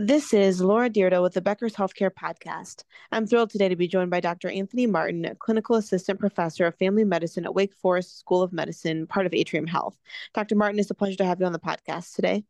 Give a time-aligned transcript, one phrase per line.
[0.00, 2.84] This is Laura Dyrda with the Becker's Healthcare Podcast.
[3.10, 4.48] I'm thrilled today to be joined by Dr.
[4.48, 9.26] Anthony Martin, Clinical Assistant Professor of Family Medicine at Wake Forest School of Medicine, part
[9.26, 9.98] of Atrium Health.
[10.34, 10.54] Dr.
[10.54, 12.44] Martin, it's a pleasure to have you on the podcast today.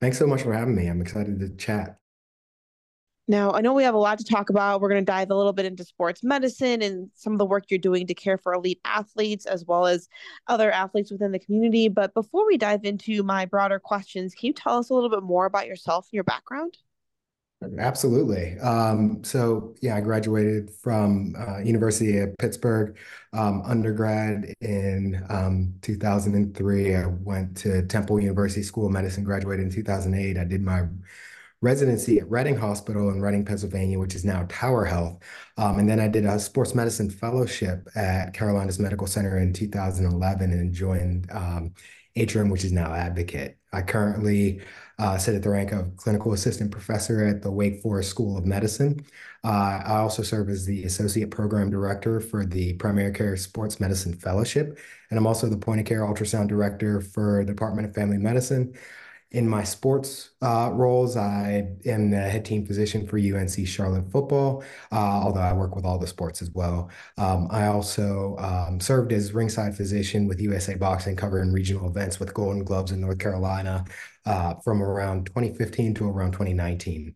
[0.00, 0.86] Thanks so much for having me.
[0.86, 1.98] I'm excited to chat.
[3.28, 4.80] Now, I know we have a lot to talk about.
[4.80, 7.64] We're going to dive a little bit into sports medicine and some of the work
[7.68, 10.08] you're doing to care for elite athletes as well as
[10.46, 11.88] other athletes within the community.
[11.88, 15.24] But before we dive into my broader questions, can you tell us a little bit
[15.24, 16.76] more about yourself and your background?
[17.78, 18.58] Absolutely.
[18.58, 22.96] Um, so yeah, I graduated from uh, University of Pittsburgh
[23.32, 26.94] um, undergrad in um, 2003.
[26.94, 30.36] I went to Temple University School of Medicine, graduated in 2008.
[30.36, 30.82] I did my
[31.62, 35.22] residency at Reading Hospital in Reading, Pennsylvania, which is now Tower Health.
[35.56, 40.52] Um, and then I did a sports medicine fellowship at Carolinas Medical Center in 2011
[40.52, 41.72] and joined um,
[42.14, 43.58] Atrium, which is now Advocate.
[43.72, 44.60] I currently
[44.98, 48.46] uh, sit at the rank of clinical assistant professor at the Wake Forest School of
[48.46, 49.04] Medicine.
[49.44, 54.14] Uh, I also serve as the associate program director for the Primary Care Sports Medicine
[54.14, 54.78] Fellowship,
[55.10, 58.74] and I'm also the point of care ultrasound director for the Department of Family Medicine.
[59.32, 64.62] In my sports uh, roles, I am the head team physician for UNC Charlotte football,
[64.92, 66.90] uh, although I work with all the sports as well.
[67.18, 72.34] Um, I also um, served as ringside physician with USA Boxing, covering regional events with
[72.34, 73.84] Golden Gloves in North Carolina
[74.26, 77.14] uh, from around 2015 to around 2019.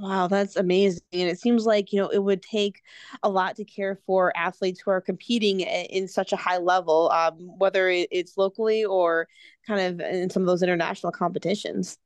[0.00, 1.02] Wow, that's amazing.
[1.12, 2.80] And it seems like, you know, it would take
[3.22, 7.34] a lot to care for athletes who are competing in such a high level, um,
[7.58, 9.28] whether it's locally or
[9.66, 11.98] kind of in some of those international competitions.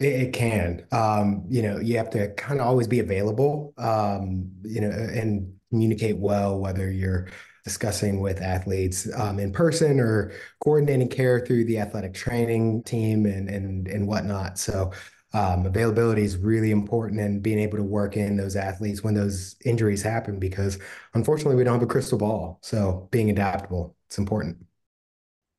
[0.00, 0.86] It, can.
[0.90, 5.52] Um, you know, you have to kind of always be available, um, you know, and
[5.68, 7.28] communicate well, whether you're
[7.64, 10.32] discussing with athletes um, in person or
[10.64, 14.58] coordinating care through the athletic training team and and and whatnot.
[14.58, 14.92] So
[15.34, 19.56] um, availability is really important and being able to work in those athletes when those
[19.64, 20.78] injuries happen because
[21.14, 22.58] unfortunately we don't have a crystal ball.
[22.62, 24.58] So being adaptable, it's important.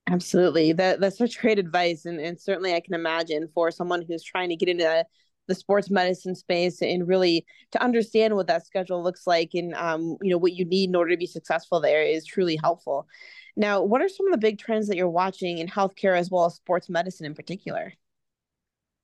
[0.10, 0.74] Absolutely.
[0.74, 2.06] That that's such great advice.
[2.06, 5.06] And, and certainly I can imagine for someone who's trying to get into
[5.48, 10.18] the sports medicine space and really to understand what that schedule looks like and um,
[10.22, 13.08] you know what you need in order to be successful there is truly helpful.
[13.56, 16.46] Now, what are some of the big trends that you're watching in healthcare as well
[16.46, 17.94] as sports medicine in particular?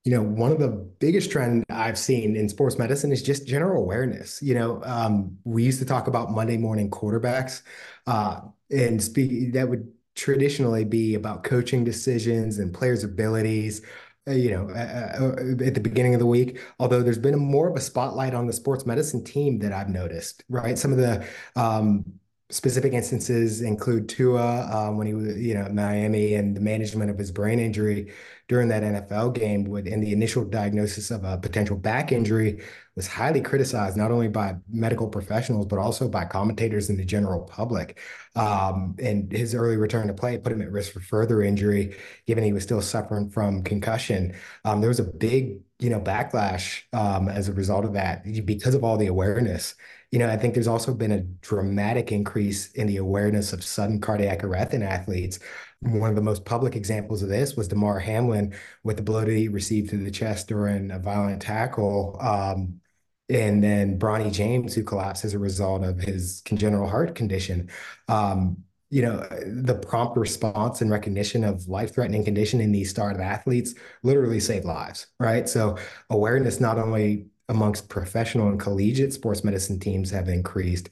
[0.05, 3.83] You know, one of the biggest trend I've seen in sports medicine is just general
[3.83, 4.41] awareness.
[4.41, 7.61] You know, um, we used to talk about Monday morning quarterbacks,
[8.07, 13.81] uh, and speak that would traditionally be about coaching decisions and players' abilities.
[14.27, 17.75] Uh, you know, at the beginning of the week, although there's been a more of
[17.75, 20.77] a spotlight on the sports medicine team that I've noticed, right?
[20.77, 22.18] Some of the um,
[22.51, 27.17] specific instances include Tua um, when he was, you know, Miami and the management of
[27.17, 28.11] his brain injury
[28.47, 32.63] during that NFL game would, and the initial diagnosis of a potential back injury
[32.95, 37.41] was highly criticized, not only by medical professionals, but also by commentators and the general
[37.41, 37.99] public.
[38.35, 41.95] Um, and his early return to play put him at risk for further injury,
[42.25, 44.35] given he was still suffering from concussion.
[44.65, 48.75] Um, there was a big, you know, backlash um, as a result of that because
[48.75, 49.75] of all the awareness
[50.11, 54.01] you know, I think there's also been a dramatic increase in the awareness of sudden
[54.01, 55.39] cardiac arrest in athletes.
[55.81, 59.29] One of the most public examples of this was Damar Hamlin with the blow that
[59.29, 62.17] he received to the chest during a violent tackle.
[62.19, 62.81] Um,
[63.29, 67.69] and then Bronny James, who collapsed as a result of his congenital heart condition.
[68.07, 73.75] Um, you know, the prompt response and recognition of life-threatening condition in these started athletes
[74.03, 75.47] literally save lives, right?
[75.47, 75.77] So
[76.09, 80.89] awareness not only amongst professional and collegiate sports medicine teams have increased,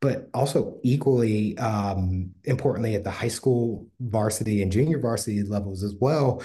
[0.00, 5.94] but also equally um, importantly at the high school varsity and junior varsity levels as
[6.00, 6.42] well,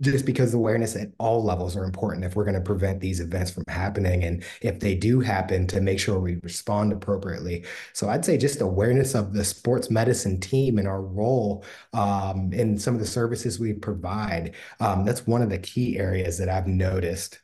[0.00, 3.50] just because awareness at all levels are important if we're going to prevent these events
[3.50, 7.64] from happening and if they do happen to make sure we respond appropriately.
[7.92, 12.78] So i'd say just awareness of the sports medicine team and our role um, in
[12.78, 16.66] some of the services we provide um, that's one of the key areas that i've
[16.66, 17.40] noticed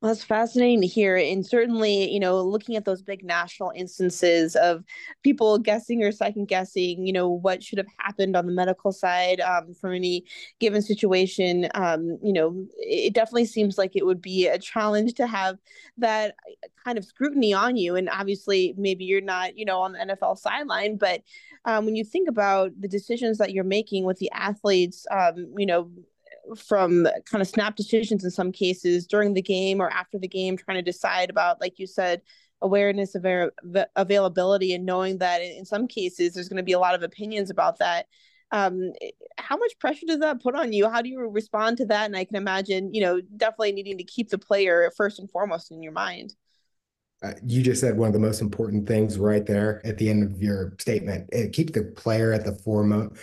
[0.00, 1.16] well, that's fascinating to hear.
[1.16, 4.82] And certainly, you know, looking at those big national instances of
[5.22, 9.42] people guessing or second guessing, you know, what should have happened on the medical side
[9.42, 10.24] um, from any
[10.58, 15.26] given situation, um, you know, it definitely seems like it would be a challenge to
[15.26, 15.58] have
[15.98, 16.34] that
[16.82, 17.94] kind of scrutiny on you.
[17.94, 21.20] And obviously, maybe you're not, you know, on the NFL sideline, but
[21.66, 25.66] um, when you think about the decisions that you're making with the athletes, um, you
[25.66, 25.90] know,
[26.56, 30.56] from kind of snap decisions in some cases during the game or after the game,
[30.56, 32.22] trying to decide about, like you said,
[32.62, 33.24] awareness of
[33.96, 37.50] availability and knowing that in some cases there's going to be a lot of opinions
[37.50, 38.06] about that.
[38.52, 38.92] Um,
[39.38, 40.90] how much pressure does that put on you?
[40.90, 42.06] How do you respond to that?
[42.06, 45.70] And I can imagine, you know, definitely needing to keep the player first and foremost
[45.70, 46.34] in your mind.
[47.22, 50.22] Uh, you just said one of the most important things right there at the end
[50.24, 51.28] of your statement.
[51.32, 53.20] It, keep the player at the foremost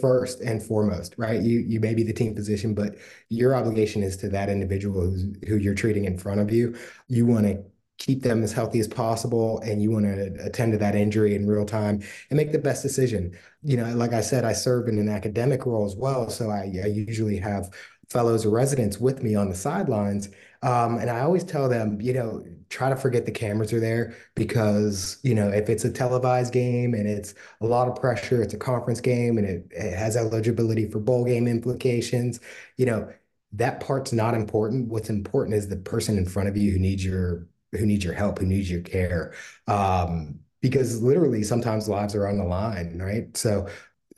[0.00, 1.40] first and foremost, right?
[1.40, 2.96] You you may be the team physician, but
[3.28, 6.76] your obligation is to that individual who's who you're treating in front of you.
[7.08, 7.62] You want to
[7.98, 11.46] keep them as healthy as possible and you want to attend to that injury in
[11.46, 13.34] real time and make the best decision.
[13.62, 16.28] You know, like I said, I serve in an academic role as well.
[16.28, 17.70] So I, I usually have
[18.10, 20.28] fellows or residents with me on the sidelines.
[20.62, 24.14] Um, and I always tell them, you know, try to forget the cameras are there
[24.34, 28.54] because, you know, if it's a televised game and it's a lot of pressure, it's
[28.54, 32.40] a conference game and it, it has eligibility for bowl game implications,
[32.76, 33.08] you know,
[33.52, 34.88] that part's not important.
[34.88, 38.14] What's important is the person in front of you who needs your who needs your
[38.14, 39.34] help, who needs your care.
[39.66, 43.36] Um, because literally sometimes lives are on the line, right?
[43.36, 43.68] So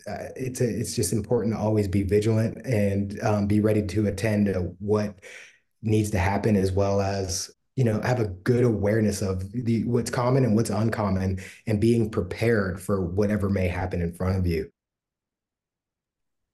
[0.08, 4.06] uh, it's a, it's just important to always be vigilant and um, be ready to
[4.06, 5.18] attend to what
[5.82, 10.10] needs to happen, as well as you know have a good awareness of the what's
[10.10, 14.70] common and what's uncommon, and being prepared for whatever may happen in front of you.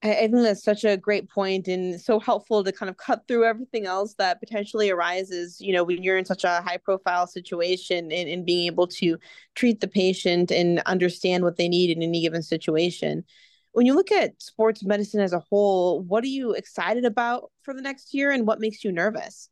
[0.04, 3.26] I, I think that's such a great point and so helpful to kind of cut
[3.26, 7.26] through everything else that potentially arises, you know, when you're in such a high profile
[7.26, 9.16] situation and, and being able to
[9.54, 13.24] treat the patient and understand what they need in any given situation.
[13.72, 17.74] When you look at sports medicine as a whole, what are you excited about for
[17.74, 19.48] the next year and what makes you nervous?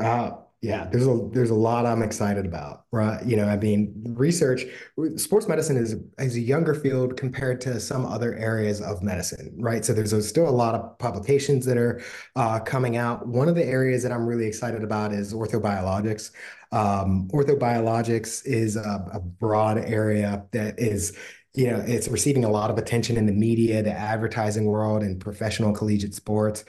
[0.00, 0.32] Uh,
[0.62, 3.20] yeah, there's a there's a lot I'm excited about, right?
[3.26, 4.62] You know, I mean, research,
[5.16, 9.84] sports medicine is is a younger field compared to some other areas of medicine, right?
[9.84, 12.00] So there's still a lot of publications that are
[12.36, 13.26] uh, coming out.
[13.26, 16.30] One of the areas that I'm really excited about is orthobiologics.
[16.70, 21.18] Um, orthobiologics is a, a broad area that is
[21.54, 25.20] you know, it's receiving a lot of attention in the media, the advertising world, and
[25.20, 26.64] professional collegiate sports.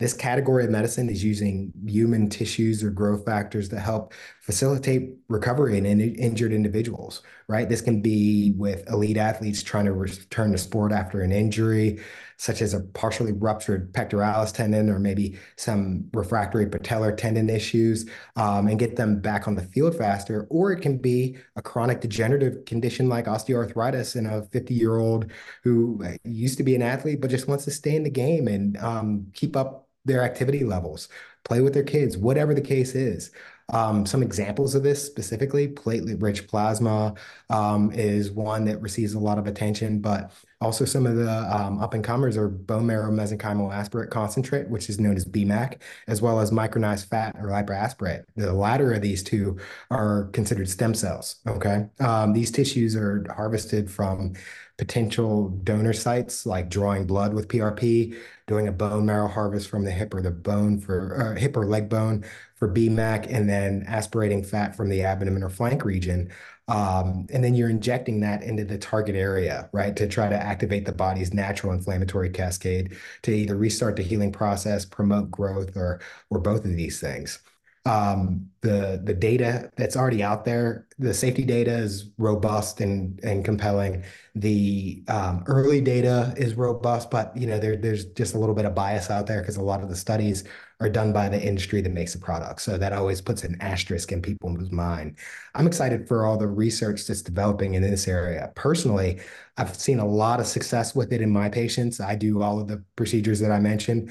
[0.00, 4.12] This category of medicine is using human tissues or growth factors to help
[4.44, 7.66] facilitate recovery in, in injured individuals, right?
[7.66, 11.98] This can be with elite athletes trying to return to sport after an injury,
[12.36, 18.06] such as a partially ruptured pectoralis tendon or maybe some refractory patellar tendon issues,
[18.36, 20.46] um, and get them back on the field faster.
[20.50, 25.30] Or it can be a chronic degenerative condition like osteoarthritis in a 50 year old
[25.62, 28.46] who uh, used to be an athlete but just wants to stay in the game
[28.46, 31.08] and um, keep up their activity levels,
[31.44, 33.30] play with their kids, whatever the case is.
[33.72, 37.14] Um, some examples of this specifically, platelet-rich plasma
[37.48, 40.32] um, is one that receives a lot of attention, but
[40.64, 45.16] also some of the um, up-and-comers are bone marrow mesenchymal aspirate concentrate, which is known
[45.16, 45.78] as BMAC,
[46.08, 48.24] as well as micronized fat or lipoaspirate.
[48.36, 49.58] The latter of these two
[49.90, 51.86] are considered stem cells, okay?
[52.32, 54.34] These tissues are harvested from
[54.76, 58.16] potential donor sites, like drawing blood with PRP,
[58.46, 61.88] doing a bone marrow harvest from the hip or the bone for hip or leg
[61.88, 62.24] bone
[62.56, 66.30] for BMAC, and then aspirating fat from the abdomen or flank region.
[66.66, 70.86] Um, and then you're injecting that into the target area, right, to try to activate
[70.86, 76.00] the body's natural inflammatory cascade to either restart the healing process, promote growth, or
[76.30, 77.40] or both of these things.
[77.86, 83.44] Um, the the data that's already out there, the safety data is robust and and
[83.44, 84.04] compelling.
[84.34, 88.64] The um, early data is robust, but you know there there's just a little bit
[88.64, 90.44] of bias out there because a lot of the studies
[90.80, 92.60] are done by the industry that makes the product.
[92.60, 95.16] So that always puts an asterisk in people's mind.
[95.54, 98.50] I'm excited for all the research that's developing in this area.
[98.56, 99.20] Personally,
[99.56, 102.00] I've seen a lot of success with it in my patients.
[102.00, 104.10] I do all of the procedures that I mentioned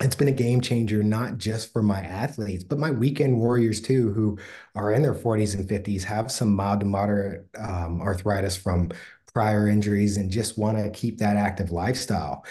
[0.00, 4.12] it's been a game changer, not just for my athletes, but my weekend warriors too,
[4.12, 4.38] who
[4.76, 8.90] are in their 40s and 50s, have some mild to moderate um, arthritis from
[9.32, 12.44] prior injuries, and just want to keep that active lifestyle.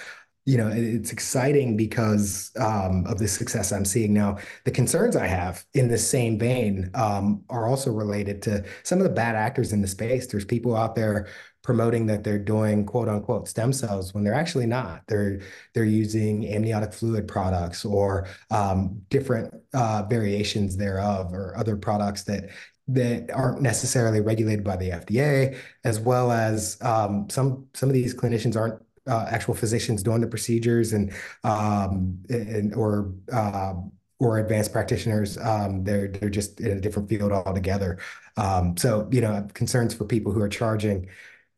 [0.46, 4.38] You know, it's exciting because um, of the success I'm seeing now.
[4.64, 9.04] The concerns I have in the same vein um, are also related to some of
[9.04, 10.28] the bad actors in the space.
[10.28, 11.28] There's people out there
[11.68, 15.04] promoting that they're doing quote unquote stem cells when they're actually not.
[15.08, 15.42] They're
[15.74, 22.52] they're using amniotic fluid products or um, different uh, variations thereof or other products that
[22.88, 28.16] that aren't necessarily regulated by the FDA, as well as um, some some of these
[28.16, 31.12] clinicians aren't uh, actual physicians doing the procedures and
[31.44, 33.74] um, and or uh,
[34.20, 35.38] or advanced practitioners.
[35.38, 38.00] Um, they're they're just in a different field altogether.
[38.38, 41.10] Um, so you know, concerns for people who are charging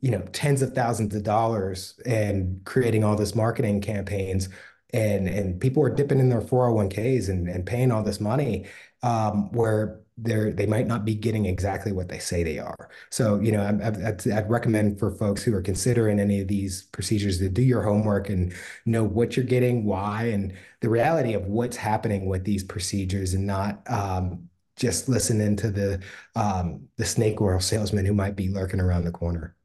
[0.02, 4.50] you know tens of thousands of dollars and creating all this marketing campaigns
[4.92, 8.66] and and people are dipping in their 401ks and, and paying all this money
[9.04, 12.90] um, where they're they might not be getting exactly what they say they are.
[13.10, 16.84] So, you know, I, I'd, I'd recommend for folks who are considering any of these
[16.84, 18.54] procedures to do your homework and
[18.86, 23.48] know what you're getting, why, and the reality of what's happening with these procedures, and
[23.48, 26.02] not um, just listening to the
[26.36, 29.56] um, the snake oil salesman who might be lurking around the corner.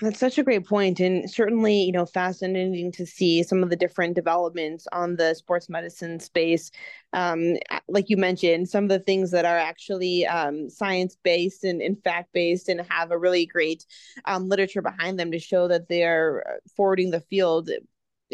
[0.00, 3.76] That's such a great point, and certainly, you know, fascinating to see some of the
[3.76, 6.72] different developments on the sports medicine space.
[7.12, 7.54] Um,
[7.86, 12.02] like you mentioned, some of the things that are actually um, science based and, and
[12.02, 13.86] fact based, and have a really great
[14.24, 17.70] um, literature behind them to show that they are forwarding the field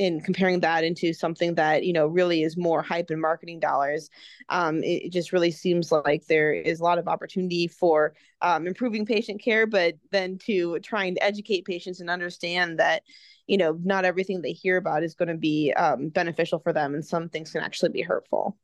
[0.01, 4.09] in comparing that into something that you know really is more hype and marketing dollars
[4.49, 8.67] um, it, it, just really seems like there is a lot of opportunity for um,
[8.67, 13.03] improving patient care but then to trying to educate patients and understand that
[13.47, 16.95] you know not everything they hear about is going to be um, beneficial for them
[16.95, 18.57] and some things can actually be hurtful.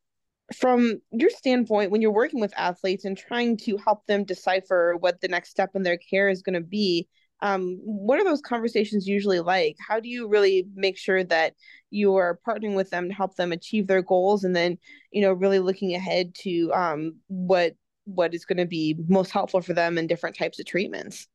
[0.55, 5.19] From your standpoint when you're working with athletes and trying to help them decipher what
[5.19, 7.09] the next step in their care is going to be
[7.41, 9.75] um, what are those conversations usually like?
[9.85, 11.53] How do you really make sure that
[11.89, 14.77] you are partnering with them to help them achieve their goals, and then
[15.11, 17.73] you know really looking ahead to um, what
[18.05, 21.27] what is going to be most helpful for them in different types of treatments?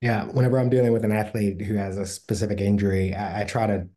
[0.00, 3.66] Yeah, whenever I'm dealing with an athlete who has a specific injury, I, I try
[3.66, 3.88] to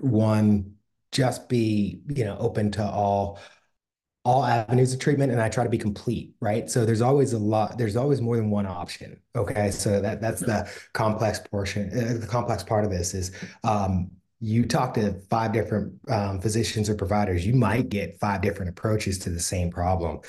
[0.00, 0.74] one
[1.12, 3.38] just be you know open to all
[4.24, 6.70] all avenues of treatment and I try to be complete, right?
[6.70, 9.20] So there's always a lot, there's always more than one option.
[9.34, 9.70] Okay.
[9.72, 13.32] So that that's the complex portion, uh, the complex part of this is
[13.64, 18.68] um, you talk to five different um, physicians or providers, you might get five different
[18.68, 20.20] approaches to the same problem.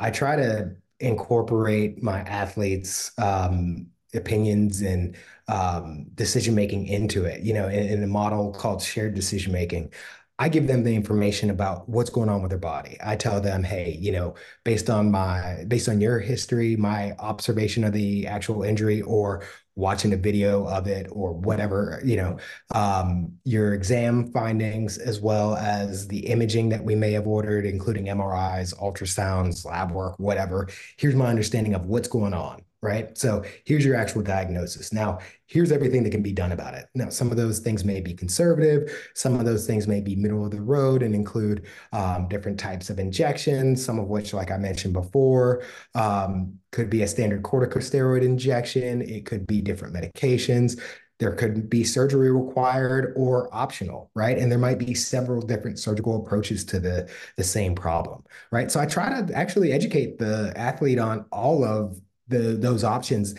[0.00, 5.16] I try to incorporate my athletes' um, opinions and
[5.48, 9.92] um, decision making into it, you know, in, in a model called shared decision making.
[10.40, 12.96] I give them the information about what's going on with their body.
[13.04, 17.82] I tell them, hey, you know, based on my based on your history, my observation
[17.82, 19.42] of the actual injury, or
[19.74, 22.38] watching a video of it, or whatever, you know,
[22.72, 28.06] um, your exam findings, as well as the imaging that we may have ordered, including
[28.06, 30.68] MRIs, ultrasounds, lab work, whatever.
[30.98, 33.18] Here's my understanding of what's going on right?
[33.18, 34.92] So here's your actual diagnosis.
[34.92, 36.86] Now, here's everything that can be done about it.
[36.94, 39.10] Now, some of those things may be conservative.
[39.14, 42.88] Some of those things may be middle of the road and include um, different types
[42.88, 48.22] of injections, some of which, like I mentioned before, um, could be a standard corticosteroid
[48.22, 49.02] injection.
[49.02, 50.80] It could be different medications.
[51.18, 54.38] There could be surgery required or optional, right?
[54.38, 58.70] And there might be several different surgical approaches to the, the same problem, right?
[58.70, 63.34] So I try to actually educate the athlete on all of the those options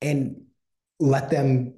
[0.00, 0.42] and
[0.98, 1.74] let them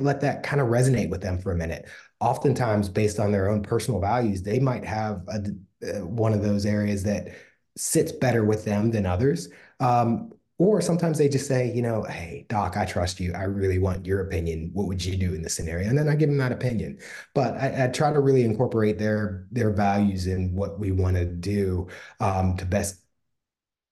[0.00, 1.86] let that kind of resonate with them for a minute.
[2.20, 5.42] Oftentimes, based on their own personal values, they might have a,
[5.86, 7.28] uh, one of those areas that
[7.76, 9.48] sits better with them than others.
[9.80, 13.32] Um, or sometimes they just say, you know, hey, doc, I trust you.
[13.34, 14.70] I really want your opinion.
[14.72, 15.88] What would you do in this scenario?
[15.88, 16.98] And then I give them that opinion.
[17.34, 21.24] But I, I try to really incorporate their their values in what we want to
[21.24, 21.88] do
[22.20, 23.03] um, to best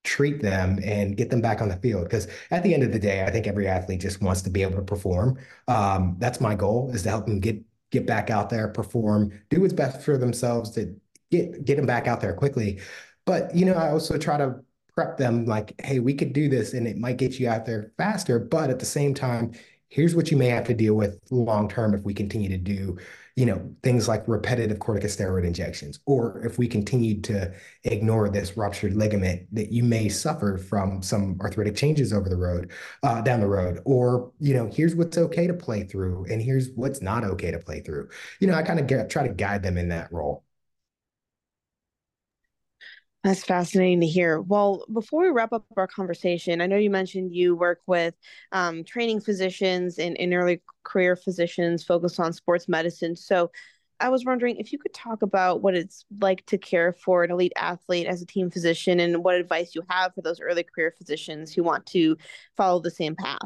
[0.05, 2.05] treat them and get them back on the field.
[2.05, 4.63] Because at the end of the day, I think every athlete just wants to be
[4.63, 5.39] able to perform.
[5.69, 9.61] Um, that's my goal is to help them get get back out there, perform, do
[9.61, 10.95] what's best for themselves to
[11.31, 12.81] get get them back out there quickly.
[13.25, 14.61] But you know, I also try to
[14.95, 17.93] prep them like, hey, we could do this and it might get you out there
[17.97, 18.39] faster.
[18.39, 19.53] But at the same time,
[19.89, 22.99] here's what you may have to deal with long term if we continue to do
[23.37, 27.53] you know, things like repetitive corticosteroid injections, or if we continue to
[27.85, 32.71] ignore this ruptured ligament, that you may suffer from some arthritic changes over the road,
[33.03, 36.71] uh, down the road, or you know, here's what's okay to play through, and here's
[36.75, 38.09] what's not okay to play through.
[38.41, 40.45] You know, I kind of try to guide them in that role.
[43.25, 44.41] That's fascinating to hear.
[44.41, 48.15] Well, before we wrap up our conversation, I know you mentioned you work with
[48.51, 53.15] um, training physicians and, and early career physicians focused on sports medicine.
[53.15, 53.53] So
[54.01, 57.31] I was wondering if you could talk about what it's like to care for an
[57.31, 60.93] elite athlete as a team physician and what advice you have for those early career
[60.99, 62.17] physicians who want to
[62.57, 63.39] follow the same path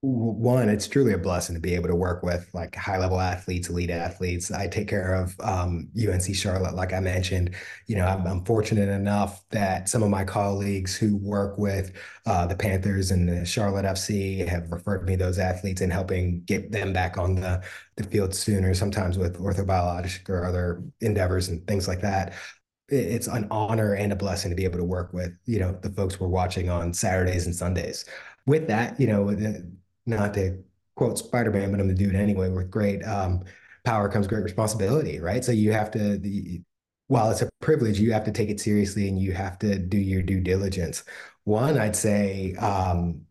[0.00, 3.68] one, it's truly a blessing to be able to work with like high level athletes,
[3.68, 4.52] elite athletes.
[4.52, 7.56] I take care of um, UNC Charlotte, like I mentioned.
[7.88, 11.92] You know, I'm, I'm, fortunate enough that some of my colleagues who work with
[12.26, 16.70] uh, the Panthers and the Charlotte FC have referred me those athletes and helping get
[16.70, 17.60] them back on the,
[17.96, 22.34] the field sooner, sometimes with orthobiologic or other endeavors and things like that
[22.90, 25.90] it's an honor and a blessing to be able to work with you know the
[25.90, 28.06] folks we're watching on Saturdays and Sundays.
[28.46, 29.28] With that, you know,
[30.08, 30.62] not to
[30.96, 33.44] quote Spider-Man, but I'm the dude anyway with great um,
[33.84, 35.44] power comes great responsibility, right?
[35.44, 36.60] So you have to, the,
[37.06, 39.96] while it's a privilege, you have to take it seriously and you have to do
[39.96, 41.04] your due diligence.
[41.44, 43.22] One, I'd say um,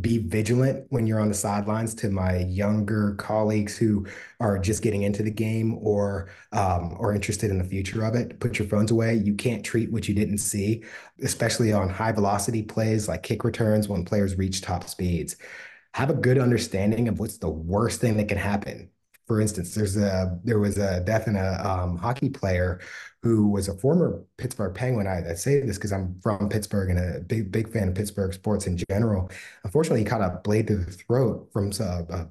[0.00, 4.06] be vigilant when you're on the sidelines to my younger colleagues who
[4.38, 8.38] are just getting into the game or um, interested in the future of it.
[8.38, 9.14] Put your phones away.
[9.14, 10.84] You can't treat what you didn't see,
[11.22, 15.36] especially on high velocity plays like kick returns when players reach top speeds.
[15.96, 18.90] Have a good understanding of what's the worst thing that can happen.
[19.26, 22.80] For instance, there's a there was a death in a um, hockey player
[23.22, 25.06] who was a former Pittsburgh Penguin.
[25.06, 28.34] I, I say this because I'm from Pittsburgh and a big, big fan of Pittsburgh
[28.34, 29.30] sports in general.
[29.64, 32.26] Unfortunately, he caught a blade to the throat from uh, uh,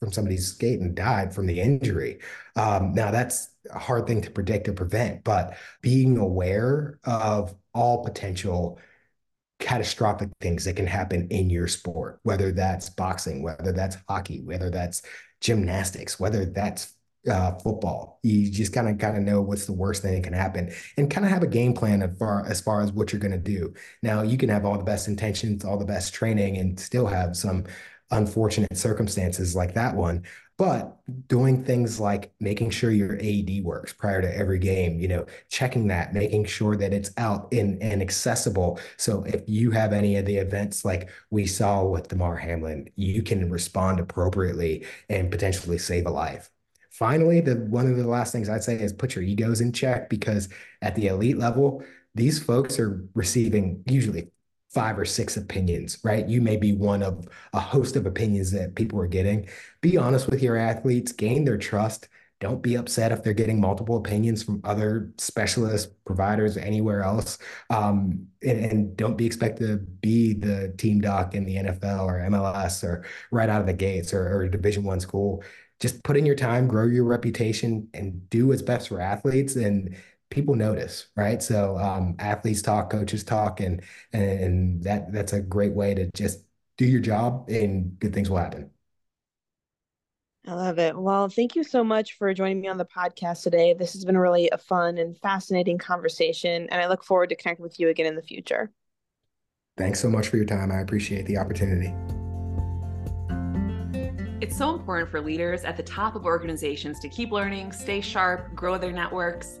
[0.00, 2.18] from somebody's skate and died from the injury.
[2.56, 8.02] Um, now, that's a hard thing to predict or prevent, but being aware of all
[8.04, 8.80] potential
[9.58, 14.70] catastrophic things that can happen in your sport, whether that's boxing, whether that's hockey, whether
[14.70, 15.02] that's
[15.40, 16.94] gymnastics, whether that's
[17.30, 18.20] uh, football.
[18.22, 21.10] You just kind of kind of know what's the worst thing that can happen, and
[21.10, 23.38] kind of have a game plan as far as far as what you're going to
[23.38, 23.74] do.
[24.02, 27.36] Now, you can have all the best intentions, all the best training, and still have
[27.36, 27.64] some
[28.10, 30.24] unfortunate circumstances like that one.
[30.58, 30.98] But
[31.28, 35.86] doing things like making sure your AED works prior to every game, you know, checking
[35.86, 38.80] that, making sure that it's out in and accessible.
[38.96, 43.22] So if you have any of the events like we saw with Damar Hamlin, you
[43.22, 46.50] can respond appropriately and potentially save a life.
[46.90, 50.10] Finally, the one of the last things I'd say is put your egos in check
[50.10, 50.48] because
[50.82, 51.84] at the elite level,
[52.16, 54.32] these folks are receiving usually
[54.72, 56.28] five or six opinions, right?
[56.28, 59.48] You may be one of a host of opinions that people are getting.
[59.80, 62.08] Be honest with your athletes, gain their trust.
[62.40, 67.38] Don't be upset if they're getting multiple opinions from other specialists, providers, anywhere else.
[67.70, 72.20] Um, and, and, don't be expected to be the team doc in the NFL or
[72.30, 75.42] MLS or right out of the gates or, or Division One school
[75.80, 79.56] just put in your time, grow your reputation, and do what's best for athletes.
[79.56, 79.96] And
[80.30, 81.42] people notice, right?
[81.42, 83.82] So um, athletes talk, coaches talk, and
[84.12, 86.44] and that that's a great way to just
[86.76, 88.70] do your job, and good things will happen.
[90.46, 90.96] I love it.
[90.96, 93.74] Well, thank you so much for joining me on the podcast today.
[93.74, 97.62] This has been really a fun and fascinating conversation, and I look forward to connecting
[97.62, 98.70] with you again in the future.
[99.76, 100.72] Thanks so much for your time.
[100.72, 101.94] I appreciate the opportunity.
[104.40, 108.54] It's so important for leaders at the top of organizations to keep learning, stay sharp,
[108.54, 109.60] grow their networks.